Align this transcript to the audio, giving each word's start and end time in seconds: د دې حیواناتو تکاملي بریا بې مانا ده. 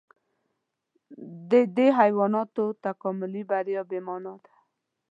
د 1.51 1.53
دې 1.77 1.87
حیواناتو 1.99 2.65
تکاملي 2.85 3.43
بریا 3.49 3.81
بې 3.89 3.99
مانا 4.07 4.33
ده. 4.43 4.53